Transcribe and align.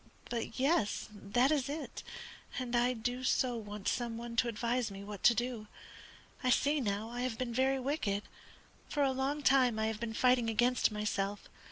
But, 0.31 0.59
yes, 0.59 1.09
that 1.13 1.51
is 1.51 1.69
it, 1.69 2.01
and 2.57 2.75
I 2.75 2.93
do 2.93 3.23
so 3.23 3.55
want 3.55 3.87
some 3.87 4.17
one 4.17 4.35
to 4.37 4.47
advise 4.47 4.89
me 4.89 5.03
what 5.03 5.21
to 5.21 5.35
do. 5.35 5.67
I 6.43 6.49
see 6.49 6.81
now 6.81 7.11
I 7.11 7.21
have 7.21 7.37
been 7.37 7.53
very 7.53 7.79
wicked. 7.79 8.23
For 8.89 9.03
a 9.03 9.11
long 9.11 9.43
time 9.43 9.77
I 9.77 9.85
have 9.85 9.99
been 9.99 10.15
fighting 10.15 10.49
against 10.49 10.89
myself. 10.91 11.47